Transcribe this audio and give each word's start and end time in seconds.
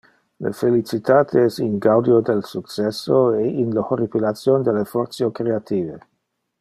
Le 0.43 0.51
felicitate 0.59 1.43
es 1.49 1.59
in 1.65 1.75
gaudio 1.87 2.17
del 2.29 2.41
successo 2.53 3.19
e 3.35 3.43
in 3.65 3.69
le 3.77 3.85
horripilation 3.91 4.63
del 4.69 4.81
effortio 4.87 5.31
creative. 5.43 6.01